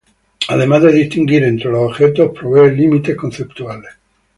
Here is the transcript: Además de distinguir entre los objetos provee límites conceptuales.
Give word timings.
Además 0.47 0.81
de 0.81 0.93
distinguir 0.93 1.43
entre 1.43 1.69
los 1.69 1.83
objetos 1.83 2.31
provee 2.33 2.75
límites 2.75 3.15
conceptuales. 3.15 3.91